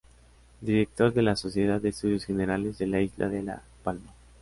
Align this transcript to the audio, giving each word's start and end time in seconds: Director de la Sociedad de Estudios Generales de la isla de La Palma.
Director 0.61 1.13
de 1.13 1.21
la 1.21 1.35
Sociedad 1.35 1.79
de 1.79 1.89
Estudios 1.89 2.25
Generales 2.25 2.79
de 2.79 2.87
la 2.87 3.01
isla 3.01 3.29
de 3.29 3.43
La 3.43 3.61
Palma. 3.83 4.11